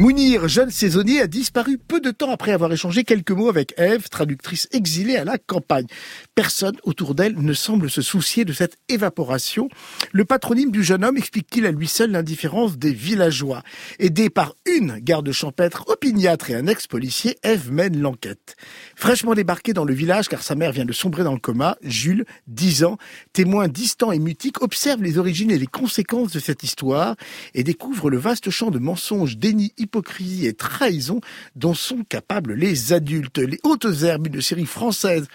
Mounir, 0.00 0.46
jeune 0.46 0.70
saisonnier, 0.70 1.20
a 1.20 1.26
disparu 1.26 1.76
peu 1.76 1.98
de 1.98 2.12
temps 2.12 2.30
après 2.30 2.52
avoir 2.52 2.72
échangé 2.72 3.02
quelques 3.02 3.32
mots 3.32 3.48
avec 3.48 3.74
Eve, 3.78 4.08
traductrice 4.08 4.68
exilée 4.70 5.16
à 5.16 5.24
la 5.24 5.38
campagne. 5.38 5.88
Personne 6.36 6.76
autour 6.84 7.16
d'elle 7.16 7.34
ne 7.36 7.52
semble 7.52 7.90
se 7.90 8.00
soucier 8.00 8.44
de 8.44 8.52
cette 8.52 8.76
évaporation. 8.88 9.68
Le 10.12 10.24
patronyme 10.24 10.70
du 10.70 10.84
jeune 10.84 11.04
homme 11.04 11.16
explique-t-il 11.16 11.66
à 11.66 11.72
lui 11.72 11.88
seul 11.88 12.12
l'indifférence 12.12 12.78
des 12.78 12.92
villageois. 12.92 13.64
Aidé 13.98 14.30
par 14.30 14.54
une 14.66 15.00
garde 15.00 15.32
champêtre 15.32 15.82
opiniâtre 15.88 16.48
et 16.50 16.54
un 16.54 16.68
ex-policier, 16.68 17.36
Eve 17.42 17.72
mène 17.72 18.00
l'enquête. 18.00 18.54
Fraîchement 18.94 19.34
débarqué 19.34 19.72
dans 19.72 19.84
le 19.84 19.94
village 19.94 20.28
car 20.28 20.44
sa 20.44 20.54
mère 20.54 20.70
vient 20.70 20.84
de 20.84 20.92
sombrer 20.92 21.24
dans 21.24 21.34
le 21.34 21.40
coma, 21.40 21.76
Jules, 21.82 22.24
10 22.46 22.84
ans, 22.84 22.98
témoin 23.32 23.66
distant 23.66 24.12
et 24.12 24.20
mutique, 24.20 24.62
observe 24.62 25.02
les 25.02 25.18
origines 25.18 25.50
et 25.50 25.58
les 25.58 25.66
conséquences 25.66 26.30
de 26.30 26.38
cette 26.38 26.62
histoire 26.62 27.16
et 27.52 27.64
découvre 27.64 28.10
le 28.10 28.16
vaste 28.16 28.50
champ 28.50 28.70
de 28.70 28.78
mensonges, 28.78 29.38
déni, 29.38 29.72
hypocrisie 29.88 30.46
et 30.46 30.52
trahison 30.52 31.20
dont 31.56 31.72
sont 31.72 32.04
capables 32.06 32.52
les 32.52 32.92
adultes. 32.92 33.38
Les 33.38 33.58
Hautes 33.62 34.02
Herbes, 34.02 34.26
une 34.26 34.42
série 34.42 34.66
française 34.66 35.26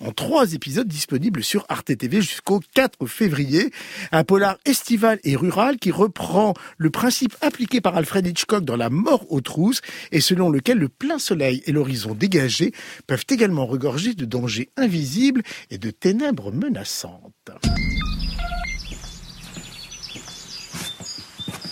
en 0.00 0.12
trois 0.12 0.54
épisodes 0.54 0.88
disponibles 0.88 1.44
sur 1.44 1.66
Arte 1.68 1.96
TV 1.96 2.22
jusqu'au 2.22 2.60
4 2.74 3.06
février. 3.06 3.70
Un 4.12 4.24
polar 4.24 4.56
estival 4.64 5.18
et 5.24 5.36
rural 5.36 5.76
qui 5.76 5.90
reprend 5.90 6.54
le 6.78 6.90
principe 6.90 7.36
appliqué 7.42 7.80
par 7.82 7.96
Alfred 7.96 8.26
Hitchcock 8.26 8.64
dans 8.64 8.76
La 8.76 8.88
mort 8.88 9.30
aux 9.30 9.42
trousses 9.42 9.82
et 10.10 10.20
selon 10.20 10.48
lequel 10.48 10.78
le 10.78 10.88
plein 10.88 11.18
soleil 11.18 11.62
et 11.66 11.72
l'horizon 11.72 12.14
dégagé 12.14 12.72
peuvent 13.06 13.26
également 13.28 13.66
regorger 13.66 14.14
de 14.14 14.24
dangers 14.24 14.70
invisibles 14.76 15.42
et 15.70 15.78
de 15.78 15.90
ténèbres 15.90 16.52
menaçantes. 16.52 17.50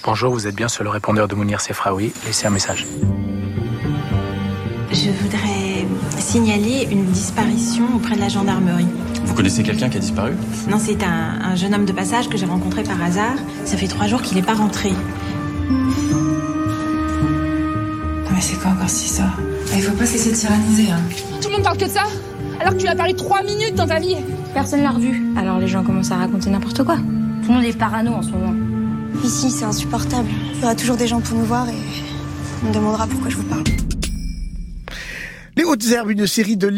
Bonjour, 0.06 0.32
vous 0.32 0.46
êtes 0.46 0.54
bien 0.54 0.68
sur 0.68 0.84
le 0.84 0.90
répondeur 0.90 1.26
de 1.26 1.34
Mounir 1.34 1.60
Sefraoui. 1.60 2.12
Laissez 2.24 2.46
un 2.46 2.50
message. 2.50 2.86
Je 4.92 5.10
voudrais 5.10 5.84
signaler 6.16 6.86
une 6.92 7.06
disparition 7.06 7.82
auprès 7.96 8.14
de 8.14 8.20
la 8.20 8.28
gendarmerie. 8.28 8.86
Vous 9.24 9.34
connaissez 9.34 9.64
quelqu'un 9.64 9.88
qui 9.88 9.96
a 9.96 10.00
disparu? 10.00 10.34
Non, 10.70 10.78
c'est 10.78 11.02
un, 11.02 11.40
un 11.42 11.56
jeune 11.56 11.74
homme 11.74 11.86
de 11.86 11.92
passage 11.92 12.28
que 12.28 12.38
j'ai 12.38 12.46
rencontré 12.46 12.84
par 12.84 13.02
hasard. 13.02 13.34
Ça 13.64 13.76
fait 13.76 13.88
trois 13.88 14.06
jours 14.06 14.22
qu'il 14.22 14.36
n'est 14.36 14.44
pas 14.44 14.54
rentré. 14.54 14.90
Non 14.90 14.96
mais 18.32 18.40
c'est 18.40 18.60
quoi 18.60 18.70
encore 18.70 18.88
cette 18.88 19.06
histoire 19.06 19.36
Il 19.74 19.82
faut 19.82 19.96
pas 19.96 20.06
cesser 20.06 20.30
de 20.30 20.36
tyranniser. 20.36 20.92
Hein. 20.92 21.00
Tout 21.42 21.48
le 21.48 21.54
monde 21.54 21.64
parle 21.64 21.78
que 21.78 21.86
de 21.86 21.90
ça 21.90 22.04
Alors 22.60 22.74
que 22.74 22.78
tu 22.78 22.86
as 22.86 22.94
parlé 22.94 23.14
trois 23.14 23.42
minutes 23.42 23.74
dans 23.74 23.88
ta 23.88 23.98
vie 23.98 24.14
Personne 24.54 24.84
l'a 24.84 24.90
revu. 24.90 25.20
Alors 25.36 25.58
les 25.58 25.66
gens 25.66 25.82
commencent 25.82 26.12
à 26.12 26.16
raconter 26.16 26.48
n'importe 26.48 26.84
quoi. 26.84 26.94
Tout 26.94 27.48
le 27.48 27.54
monde 27.54 27.64
est 27.64 27.76
parano 27.76 28.12
en 28.12 28.22
ce 28.22 28.30
moment. 28.30 28.54
Ici, 29.24 29.50
c'est 29.50 29.64
insupportable. 29.64 30.28
Il 30.54 30.60
y 30.60 30.64
aura 30.64 30.74
toujours 30.74 30.96
des 30.96 31.06
gens 31.06 31.20
pour 31.20 31.36
nous 31.36 31.44
voir 31.44 31.68
et 31.68 31.74
on 32.62 32.68
me 32.68 32.72
demandera 32.72 33.06
pourquoi 33.06 33.30
je 33.30 33.36
vous 33.36 33.44
parle. 33.44 33.64
Les 35.56 35.64
Hautes 35.64 35.86
Herbes, 35.86 36.10
une 36.10 36.26
série 36.26 36.56
de 36.56 36.68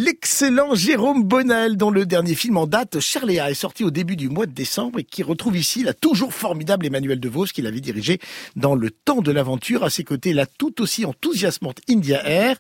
l'excellent 0.41 0.75
Jérôme 0.77 1.25
Bonnel, 1.25 1.77
dont 1.77 1.91
le 1.91 2.07
dernier 2.07 2.37
film 2.37 2.59
en 2.59 2.69
date, 2.69 3.01
Charléa, 3.01 3.51
est 3.51 3.55
sorti 3.55 3.83
au 3.83 3.91
début 3.91 4.15
du 4.15 4.29
mois 4.29 4.47
de 4.47 4.53
décembre 4.53 5.01
et 5.01 5.05
qui 5.05 5.25
retrouve 5.25 5.57
ici 5.57 5.83
la 5.83 5.95
toujours 5.95 6.33
formidable 6.33 6.87
Emmanuel 6.87 7.19
DeVos 7.19 7.47
qu'il 7.47 7.67
avait 7.67 7.81
dirigé 7.81 8.21
dans 8.55 8.77
Le 8.77 8.91
Temps 8.91 9.21
de 9.21 9.33
l'Aventure. 9.33 9.83
À 9.83 9.91
ses 9.91 10.05
côtés, 10.05 10.33
la 10.33 10.47
tout 10.47 10.81
aussi 10.81 11.05
enthousiasmante 11.05 11.81
India 11.91 12.25
Air 12.25 12.57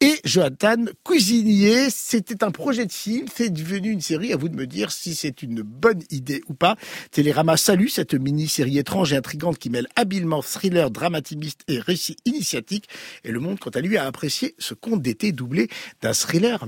et 0.00 0.14
Jonathan 0.24 0.86
Cuisinier. 1.04 1.90
C'était 1.90 2.42
un 2.42 2.50
projet 2.50 2.84
de 2.84 2.92
film, 2.92 3.26
c'est 3.32 3.50
devenu 3.50 3.90
une 3.90 4.00
série. 4.00 4.32
À 4.32 4.36
vous 4.36 4.48
de 4.48 4.56
me 4.56 4.66
dire 4.66 4.90
si 4.90 5.14
c'est 5.14 5.42
une 5.42 5.62
bonne 5.62 6.02
idée 6.10 6.42
ou 6.48 6.54
pas. 6.54 6.74
Télérama 7.12 7.56
salue 7.56 7.88
cette 7.88 8.14
mini-série 8.14 8.78
étrange 8.78 9.12
et 9.12 9.16
intrigante 9.16 9.58
qui 9.58 9.70
mêle 9.70 9.86
habilement 9.94 10.42
thriller 10.42 10.90
dramatimiste 10.90 11.60
et 11.68 11.78
récit 11.78 12.16
initiatique. 12.24 12.88
Et 13.24 13.30
le 13.30 13.38
monde, 13.38 13.60
quant 13.60 13.70
à 13.70 13.80
lui, 13.80 13.98
a 13.98 14.06
apprécié 14.06 14.56
ce 14.58 14.74
conte 14.74 15.02
d'été 15.02 15.30
doublé 15.30 15.68
d'un 16.02 16.12
thriller 16.12 16.66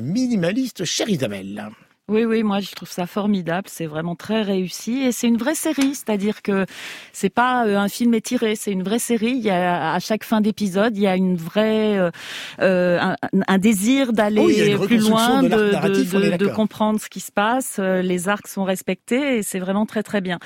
cher 0.84 1.08
Isabelle. 1.08 1.70
Oui, 2.08 2.25
oui, 2.25 2.42
moi 2.42 2.58
je 2.58 2.72
trouve 2.72 2.91
ça 2.91 3.06
formidable. 3.06 3.69
C'est 3.71 3.87
vraiment 3.87 4.16
très 4.16 4.43
réussi 4.43 5.03
et 5.03 5.12
c'est 5.12 5.28
une 5.28 5.37
vraie 5.37 5.54
série, 5.54 5.94
c'est-à-dire 5.94 6.43
que 6.43 6.66
c'est 7.12 7.31
pas 7.31 7.65
euh, 7.65 7.78
un 7.78 7.88
film 7.88 8.12
étiré, 8.12 8.56
c'est 8.56 8.72
une 8.72 8.82
vraie 8.82 8.99
série. 8.99 9.31
Il 9.31 9.43
y 9.43 9.50
a 9.50 9.94
à 9.94 9.99
chaque 10.00 10.25
fin 10.25 10.41
d'épisode, 10.41 10.97
il 10.97 11.04
y 11.04 11.06
a 11.06 11.15
une 11.15 11.37
vraie 11.37 11.97
euh, 11.97 12.10
euh 12.60 12.99
un, 13.00 13.16
un, 13.47 13.59
désir 13.59 14.12
d'aller 14.12 14.76
oh, 14.78 14.84
plus 14.84 14.99
loin, 14.99 15.44
de, 15.44 15.49
de, 15.49 16.32
de, 16.32 16.37
de, 16.37 16.47
comprendre 16.49 17.00
ce 17.00 17.09
qui 17.09 17.21
se 17.21 17.31
passe. 17.31 17.78
Les 17.78 18.28
arcs 18.28 18.49
sont 18.49 18.65
respectés 18.65 19.38
et 19.38 19.43
c'est 19.43 19.60
vraiment 19.60 19.87
très 19.87 20.03
très 20.03 20.21
bien. 20.21 20.38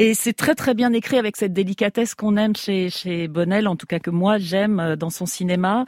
Et 0.00 0.14
c'est 0.14 0.32
très 0.32 0.54
très 0.54 0.74
bien 0.74 0.92
écrit 0.92 1.18
avec 1.18 1.36
cette 1.36 1.52
délicatesse 1.52 2.14
qu'on 2.14 2.36
aime 2.36 2.54
chez, 2.54 2.88
chez 2.88 3.26
Bonnel, 3.26 3.66
en 3.66 3.74
tout 3.74 3.86
cas 3.86 3.98
que 3.98 4.10
moi 4.10 4.38
j'aime 4.38 4.78
euh, 4.78 4.94
dans 4.94 5.10
son 5.10 5.26
cinéma, 5.26 5.86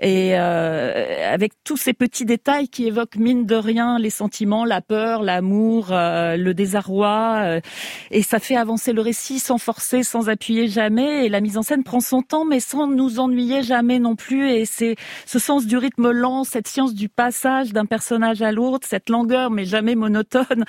et 0.00 0.32
euh, 0.34 1.32
avec 1.32 1.52
tous 1.62 1.76
ces 1.76 1.92
petits 1.92 2.24
détails 2.24 2.68
qui 2.68 2.88
évoquent 2.88 3.14
mine 3.14 3.46
de 3.46 3.54
rien 3.54 4.00
les 4.00 4.10
sentiments, 4.10 4.64
la 4.64 4.80
peur, 4.80 5.22
l'amour, 5.22 5.90
euh, 5.92 6.36
le 6.36 6.54
désarroi, 6.54 7.38
euh, 7.44 7.60
et 8.10 8.22
ça 8.22 8.40
fait 8.40 8.56
avancer 8.56 8.92
le 8.92 9.00
récit 9.00 9.38
sans 9.38 9.58
forcer, 9.58 10.02
sans 10.02 10.28
appuyer 10.28 10.66
jamais, 10.66 11.26
et 11.26 11.28
la 11.28 11.40
mise 11.40 11.56
en 11.56 11.62
scène 11.62 11.84
prend 11.84 12.00
son 12.00 12.22
temps, 12.22 12.44
mais 12.44 12.58
sans 12.58 12.88
nous 12.88 13.20
ennuyer 13.20 13.62
jamais 13.62 14.00
non 14.00 14.16
plus, 14.16 14.50
et 14.50 14.64
c'est 14.64 14.96
ce 15.24 15.38
sens 15.38 15.66
du 15.66 15.76
rythme 15.76 16.10
lent, 16.10 16.42
cette 16.42 16.66
science 16.66 16.94
du 16.94 17.08
passage 17.08 17.72
d'un 17.72 17.86
personnage 17.86 18.42
à 18.42 18.50
l'autre, 18.50 18.88
cette 18.90 19.08
langueur 19.08 19.52
mais 19.52 19.66
jamais 19.66 19.94
monotone, 19.94 20.64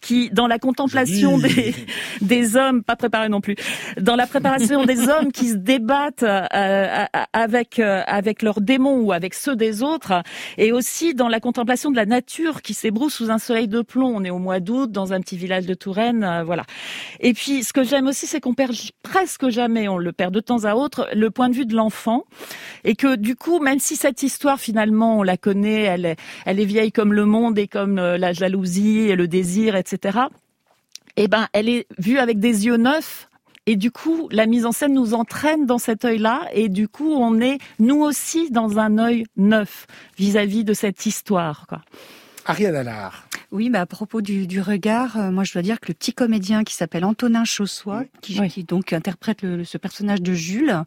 qui 0.00 0.30
dans 0.30 0.46
la 0.46 0.58
contemplation 0.58 1.36
des, 1.36 1.74
des 2.22 2.37
des 2.38 2.56
hommes, 2.56 2.82
pas 2.82 2.96
préparés 2.96 3.28
non 3.28 3.40
plus, 3.40 3.56
dans 4.00 4.16
la 4.16 4.26
préparation 4.26 4.84
des 4.84 5.08
hommes 5.08 5.32
qui 5.32 5.48
se 5.48 5.54
débattent 5.54 6.22
euh, 6.22 7.06
avec 7.32 7.78
euh, 7.78 8.02
avec 8.06 8.42
leurs 8.42 8.60
démons 8.60 9.00
ou 9.00 9.12
avec 9.12 9.34
ceux 9.34 9.56
des 9.56 9.82
autres, 9.82 10.22
et 10.56 10.72
aussi 10.72 11.14
dans 11.14 11.28
la 11.28 11.40
contemplation 11.40 11.90
de 11.90 11.96
la 11.96 12.06
nature 12.06 12.62
qui 12.62 12.74
s'ébroue 12.74 13.10
sous 13.10 13.30
un 13.30 13.38
soleil 13.38 13.68
de 13.68 13.82
plomb. 13.82 14.12
On 14.14 14.24
est 14.24 14.30
au 14.30 14.38
mois 14.38 14.60
d'août 14.60 14.90
dans 14.90 15.12
un 15.12 15.20
petit 15.20 15.36
village 15.36 15.66
de 15.66 15.74
Touraine, 15.74 16.24
euh, 16.24 16.44
voilà. 16.44 16.64
Et 17.20 17.32
puis 17.34 17.64
ce 17.64 17.72
que 17.72 17.82
j'aime 17.82 18.06
aussi, 18.06 18.26
c'est 18.26 18.40
qu'on 18.40 18.54
perd 18.54 18.74
presque 19.02 19.48
jamais, 19.48 19.88
on 19.88 19.98
le 19.98 20.12
perd 20.12 20.32
de 20.32 20.40
temps 20.40 20.64
à 20.64 20.74
autre, 20.74 21.08
le 21.14 21.30
point 21.30 21.48
de 21.48 21.54
vue 21.54 21.66
de 21.66 21.74
l'enfant, 21.74 22.24
et 22.84 22.94
que 22.94 23.16
du 23.16 23.34
coup, 23.34 23.58
même 23.58 23.78
si 23.80 23.96
cette 23.96 24.22
histoire 24.22 24.60
finalement 24.60 25.18
on 25.18 25.22
la 25.22 25.36
connaît, 25.36 25.82
elle 25.82 26.06
est, 26.06 26.16
elle 26.46 26.60
est 26.60 26.64
vieille 26.64 26.92
comme 26.92 27.12
le 27.12 27.24
monde 27.24 27.58
et 27.58 27.66
comme 27.66 27.96
la 27.96 28.32
jalousie 28.32 29.08
et 29.08 29.16
le 29.16 29.26
désir, 29.26 29.74
etc 29.74 30.18
eh 31.24 31.28
ben, 31.28 31.48
elle 31.52 31.68
est 31.68 31.86
vue 31.98 32.18
avec 32.18 32.38
des 32.38 32.66
yeux 32.66 32.76
neufs. 32.76 33.28
Et 33.66 33.76
du 33.76 33.90
coup, 33.90 34.28
la 34.32 34.46
mise 34.46 34.64
en 34.64 34.72
scène 34.72 34.94
nous 34.94 35.12
entraîne 35.12 35.66
dans 35.66 35.76
cet 35.78 36.06
œil-là, 36.06 36.40
et 36.54 36.70
du 36.70 36.88
coup, 36.88 37.12
on 37.12 37.38
est 37.40 37.58
nous 37.78 38.00
aussi 38.00 38.50
dans 38.50 38.78
un 38.78 38.96
œil 38.96 39.24
neuf 39.36 39.86
vis-à-vis 40.16 40.64
de 40.64 40.72
cette 40.72 41.04
histoire. 41.04 41.66
Quoi. 41.68 41.82
Ariane 42.46 42.76
Allard. 42.76 43.24
Oui, 43.50 43.68
bah 43.70 43.80
à 43.82 43.86
propos 43.86 44.20
du, 44.22 44.46
du 44.46 44.60
regard, 44.60 45.16
euh, 45.18 45.30
moi 45.30 45.42
je 45.44 45.52
dois 45.54 45.62
dire 45.62 45.80
que 45.80 45.88
le 45.88 45.94
petit 45.94 46.12
comédien 46.12 46.64
qui 46.64 46.74
s'appelle 46.74 47.04
Antonin 47.04 47.44
Chaussois, 47.44 48.04
qui, 48.20 48.38
Oui. 48.40 48.48
qui 48.50 48.64
donc 48.64 48.92
interprète 48.92 49.40
le- 49.42 49.64
ce 49.64 49.78
personnage 49.78 50.20
de 50.20 50.34
Jules, 50.34 50.82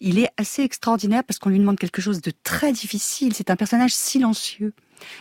il 0.00 0.18
est 0.18 0.28
assez 0.36 0.62
extraordinaire 0.62 1.24
parce 1.24 1.38
qu'on 1.38 1.48
lui 1.48 1.58
demande 1.58 1.78
quelque 1.78 2.02
chose 2.02 2.20
de 2.20 2.30
très 2.42 2.72
difficile. 2.72 3.32
C'est 3.34 3.48
un 3.50 3.56
personnage 3.56 3.94
silencieux. 3.94 4.72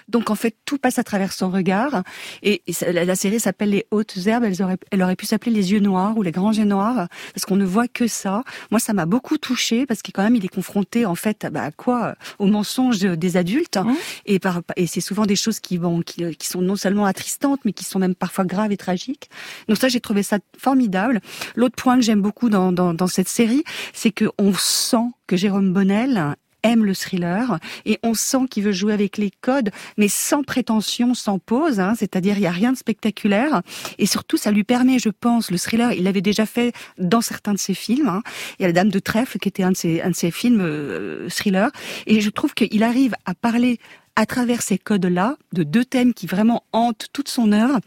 Donc 0.07 0.29
en 0.29 0.35
fait 0.35 0.55
tout 0.65 0.77
passe 0.77 0.99
à 0.99 1.03
travers 1.03 1.33
son 1.33 1.49
regard 1.49 2.03
et, 2.41 2.61
la, 2.91 3.05
la 3.05 3.15
série 3.15 3.39
s'appelle 3.39 3.69
les 3.69 3.85
hautes 3.91 4.17
herbes. 4.25 4.43
Elle 4.43 4.61
aurait, 4.61 4.77
elle 4.91 5.03
aurait 5.03 5.15
pu 5.15 5.25
s'appeler 5.25 5.51
les 5.51 5.71
yeux 5.71 5.79
noirs 5.79 6.17
ou 6.17 6.23
les 6.23 6.31
grands 6.31 6.53
yeux 6.53 6.65
noirs 6.65 7.07
parce 7.33 7.45
qu'on 7.45 7.55
ne 7.55 7.65
voit 7.65 7.87
que 7.87 8.07
ça. 8.07 8.43
Moi 8.71 8.79
ça 8.79 8.93
m'a 8.93 9.05
beaucoup 9.05 9.37
touchée 9.37 9.85
parce 9.85 10.01
qu'il 10.01 10.13
quand 10.13 10.23
même 10.23 10.35
il 10.35 10.45
est 10.45 10.53
confronté 10.53 11.05
en 11.05 11.15
fait 11.15 11.47
bah, 11.51 11.63
à 11.63 11.71
quoi 11.71 12.15
Au 12.39 12.47
mensonge 12.47 12.99
des 12.99 13.37
adultes 13.37 13.73
Mmh. 13.83 13.95
et, 14.25 14.39
par, 14.39 14.61
et 14.75 14.87
c'est 14.87 15.01
souvent 15.01 15.25
des 15.25 15.35
choses 15.35 15.59
qui, 15.59 15.77
vont, 15.77 16.01
qui, 16.01 16.35
qui 16.35 16.47
sont 16.47 16.61
non 16.61 16.75
seulement 16.75 17.05
attristantes, 17.05 17.61
mais 17.65 17.73
qui 17.73 17.83
sont 17.83 17.99
même 17.99 18.15
parfois 18.15 18.45
graves 18.45 18.71
et 18.71 18.77
tragiques. 18.77 19.29
Donc 19.67 19.77
ça, 19.77 19.87
j'ai 19.87 19.99
trouvé 19.99 20.23
ça 20.23 20.37
formidable. 20.57 21.21
L'autre 21.55 21.75
point 21.75 21.95
que 21.95 22.03
j'aime 22.03 22.21
beaucoup 22.21 22.49
dans, 22.49 22.71
dans, 22.71 22.93
dans 22.93 23.07
cette 23.07 23.29
série, 23.29 23.63
c'est 23.93 24.11
que 24.11 24.25
on 24.37 24.53
sent 24.53 25.09
que 25.27 25.35
Jérôme 25.37 25.73
Bonnel 25.73 26.35
aime 26.63 26.85
le 26.85 26.93
thriller 26.93 27.59
et 27.85 27.99
on 28.03 28.13
sent 28.13 28.47
qu'il 28.49 28.63
veut 28.63 28.71
jouer 28.71 28.93
avec 28.93 29.17
les 29.17 29.31
codes 29.41 29.71
mais 29.97 30.07
sans 30.07 30.43
prétention, 30.43 31.13
sans 31.13 31.39
pause, 31.39 31.79
hein, 31.79 31.93
c'est-à-dire 31.97 32.37
il 32.37 32.43
y 32.43 32.47
a 32.47 32.51
rien 32.51 32.71
de 32.71 32.77
spectaculaire 32.77 33.61
et 33.97 34.05
surtout 34.05 34.37
ça 34.37 34.51
lui 34.51 34.63
permet, 34.63 34.99
je 34.99 35.09
pense, 35.09 35.51
le 35.51 35.57
thriller, 35.57 35.93
il 35.93 36.03
l'avait 36.03 36.21
déjà 36.21 36.45
fait 36.45 36.73
dans 36.97 37.21
certains 37.21 37.53
de 37.53 37.59
ses 37.59 37.73
films. 37.73 38.07
Hein. 38.07 38.23
Il 38.59 38.63
y 38.63 38.65
a 38.65 38.69
La 38.69 38.73
Dame 38.73 38.89
de 38.89 38.99
Trèfle 38.99 39.37
qui 39.39 39.49
était 39.49 39.63
un 39.63 39.71
de 39.71 39.77
ses, 39.77 40.01
un 40.01 40.09
de 40.09 40.15
ses 40.15 40.31
films 40.31 40.61
euh, 40.61 41.29
thriller 41.29 41.69
et 42.07 42.21
je 42.21 42.29
trouve 42.29 42.53
qu'il 42.53 42.83
arrive 42.83 43.15
à 43.25 43.33
parler 43.33 43.79
à 44.15 44.25
travers 44.25 44.61
ces 44.61 44.77
codes-là 44.77 45.37
de 45.53 45.63
deux 45.63 45.85
thèmes 45.85 46.13
qui 46.13 46.27
vraiment 46.27 46.63
hantent 46.71 47.07
toute 47.13 47.29
son 47.29 47.51
œuvre 47.51 47.79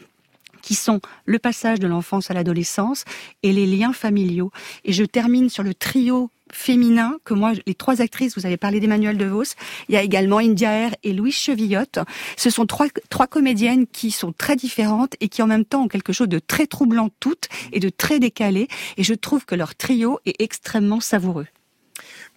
qui 0.66 0.74
sont 0.74 1.00
le 1.26 1.38
passage 1.38 1.78
de 1.78 1.86
l'enfance 1.86 2.30
à 2.30 2.34
l'adolescence 2.34 3.04
et 3.44 3.52
les 3.52 3.66
liens 3.66 3.92
familiaux. 3.92 4.50
Et 4.84 4.92
je 4.92 5.04
termine 5.04 5.48
sur 5.48 5.62
le 5.62 5.74
trio 5.74 6.28
féminin 6.52 7.18
que 7.24 7.34
moi, 7.34 7.52
les 7.66 7.74
trois 7.74 8.00
actrices, 8.00 8.36
vous 8.36 8.46
avez 8.46 8.56
parlé 8.56 8.80
d'Emmanuel 8.80 9.16
DeVos, 9.16 9.54
il 9.88 9.94
y 9.94 9.98
a 9.98 10.02
également 10.02 10.38
India 10.38 10.70
Air 10.70 10.94
et 11.02 11.12
Louise 11.12 11.34
Chevillotte. 11.34 11.98
Ce 12.36 12.50
sont 12.50 12.66
trois, 12.66 12.86
trois 13.10 13.26
comédiennes 13.26 13.86
qui 13.86 14.10
sont 14.10 14.32
très 14.32 14.56
différentes 14.56 15.14
et 15.20 15.28
qui 15.28 15.42
en 15.42 15.46
même 15.46 15.64
temps 15.64 15.84
ont 15.84 15.88
quelque 15.88 16.12
chose 16.12 16.28
de 16.28 16.38
très 16.38 16.66
troublant 16.66 17.10
toutes 17.20 17.48
et 17.72 17.80
de 17.80 17.88
très 17.88 18.18
décalé. 18.18 18.68
Et 18.96 19.04
je 19.04 19.14
trouve 19.14 19.44
que 19.44 19.54
leur 19.54 19.74
trio 19.74 20.20
est 20.24 20.40
extrêmement 20.40 21.00
savoureux. 21.00 21.46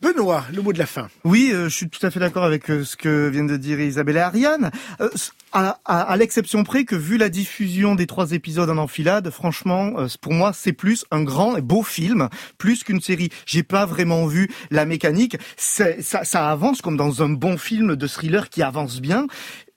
Benoît, 0.02 0.46
le 0.54 0.62
mot 0.62 0.72
de 0.72 0.80
la 0.80 0.86
fin. 0.86 1.10
Oui, 1.26 1.52
euh, 1.52 1.68
je 1.68 1.76
suis 1.76 1.90
tout 1.90 2.06
à 2.06 2.10
fait 2.10 2.22
d'accord 2.22 2.46
avec 2.46 2.70
euh, 2.70 2.86
ce 2.86 2.96
que 2.96 3.28
viennent 3.28 3.48
de 3.48 3.58
dire 3.58 3.82
Isabelle 3.82 4.16
et 4.16 4.22
Ariane. 4.22 4.72
Euh, 5.02 5.10
à, 5.52 5.80
à, 5.86 6.18
l'exception 6.18 6.64
près 6.64 6.86
que 6.86 6.96
vu 6.96 7.18
la 7.18 7.30
diffusion 7.30 7.96
des 7.96 8.08
trois 8.08 8.32
épisodes 8.32 8.70
en 8.70 8.78
enfilade, 8.78 9.30
franchement, 9.30 9.94
pour 10.22 10.34
moi, 10.34 10.52
c'est 10.54 10.74
plus 10.74 11.06
un 11.12 11.24
grand 11.24 11.56
et 11.56 11.62
beau 11.62 11.84
film, 11.84 12.30
plus 12.58 12.84
qu'une 12.84 13.02
série. 13.02 13.30
J'ai 13.46 13.64
pas 13.64 13.86
vraiment 13.86 14.28
vu 14.28 14.50
la 14.72 14.86
mécanique. 14.86 15.38
Ça, 15.58 16.02
ça, 16.02 16.50
avance 16.50 16.82
comme 16.82 16.98
dans 16.98 17.24
un 17.24 17.30
bon 17.30 17.58
film 17.58 17.96
de 17.96 18.08
thriller 18.08 18.50
qui 18.50 18.62
avance 18.62 19.02
bien. 19.02 19.28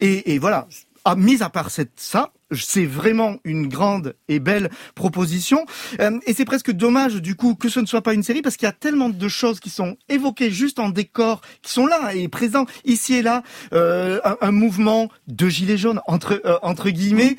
Et, 0.00 0.34
et 0.34 0.38
voilà. 0.38 0.68
À, 1.04 1.16
mis 1.16 1.42
à 1.42 1.50
part 1.50 1.70
cette, 1.70 1.92
ça, 1.96 2.32
c'est 2.54 2.86
vraiment 2.86 3.36
une 3.44 3.68
grande 3.68 4.14
et 4.28 4.40
belle 4.40 4.70
proposition. 4.94 5.64
Euh, 6.00 6.18
et 6.26 6.34
c'est 6.34 6.44
presque 6.44 6.70
dommage 6.70 7.16
du 7.16 7.34
coup 7.34 7.54
que 7.54 7.68
ce 7.68 7.80
ne 7.80 7.86
soit 7.86 8.02
pas 8.02 8.14
une 8.14 8.22
série 8.22 8.42
parce 8.42 8.56
qu'il 8.56 8.66
y 8.66 8.68
a 8.68 8.72
tellement 8.72 9.08
de 9.08 9.28
choses 9.28 9.60
qui 9.60 9.70
sont 9.70 9.96
évoquées 10.08 10.50
juste 10.50 10.78
en 10.78 10.88
décor, 10.88 11.40
qui 11.62 11.72
sont 11.72 11.86
là 11.86 12.14
et 12.14 12.28
présents 12.28 12.66
ici 12.84 13.14
et 13.14 13.22
là. 13.22 13.42
Euh, 13.72 14.20
un, 14.40 14.52
mouvement 14.52 15.08
de 15.28 15.48
gilets 15.48 15.78
jaunes 15.78 16.00
entre 16.06 16.40
euh, 16.44 16.58
entre 16.62 16.90
guillemets, 16.90 17.36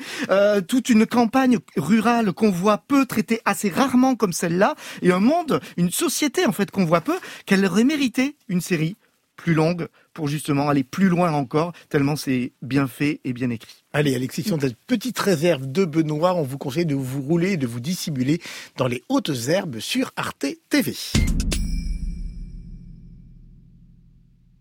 toute 0.68 0.88
une 0.88 1.06
campagne 1.06 1.58
rurale 1.76 2.32
qu'on 2.32 2.50
voit 2.50 2.78
peu, 2.78 3.06
traitée 3.06 3.40
assez 3.44 3.68
rarement 3.68 4.14
comme 4.14 4.32
celle-là, 4.32 4.74
et 5.02 5.12
un 5.12 5.20
monde, 5.20 5.60
une 5.76 5.90
société 5.90 6.44
en 6.46 6.52
fait 6.52 6.70
qu'on 6.70 6.84
voit 6.84 7.00
peu, 7.00 7.16
qu'elle 7.46 7.64
aurait 7.64 7.84
mérité 7.84 8.36
une 8.48 8.60
série 8.60 8.96
plus 9.36 9.54
longue 9.54 9.88
pour 10.12 10.28
justement 10.28 10.68
aller 10.68 10.84
plus 10.84 11.08
loin 11.08 11.32
encore, 11.32 11.72
tellement 11.88 12.16
c'est 12.16 12.52
bien 12.62 12.86
fait 12.86 13.20
et 13.24 13.32
bien 13.32 13.50
écrit. 13.50 13.84
Allez, 13.92 14.14
à 14.14 14.18
l'exception 14.18 14.56
de 14.56 14.62
cette 14.62 14.78
petite 14.86 15.18
réserve 15.18 15.70
de 15.70 15.84
Benoît, 15.84 16.34
on 16.34 16.42
vous 16.42 16.58
conseille 16.58 16.86
de 16.86 16.94
vous 16.94 17.22
rouler 17.22 17.52
et 17.52 17.56
de 17.56 17.66
vous 17.66 17.80
dissimuler 17.80 18.40
dans 18.76 18.86
les 18.86 19.02
hautes 19.08 19.32
herbes 19.48 19.78
sur 19.78 20.12
Arte 20.16 20.46
TV. 20.68 20.94